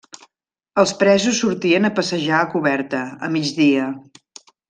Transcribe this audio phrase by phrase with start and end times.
[0.83, 3.87] Els presos sortien a passejar a coberta, a migdia.